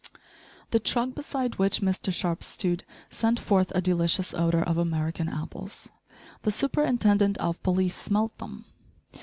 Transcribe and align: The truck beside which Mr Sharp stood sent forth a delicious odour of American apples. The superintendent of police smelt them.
The 0.71 0.79
truck 0.79 1.13
beside 1.13 1.59
which 1.59 1.81
Mr 1.83 2.11
Sharp 2.11 2.43
stood 2.43 2.83
sent 3.11 3.37
forth 3.39 3.71
a 3.75 3.81
delicious 3.81 4.33
odour 4.33 4.63
of 4.63 4.79
American 4.79 5.29
apples. 5.29 5.91
The 6.41 6.49
superintendent 6.49 7.37
of 7.37 7.61
police 7.61 7.97
smelt 7.97 8.35
them. 8.39 8.65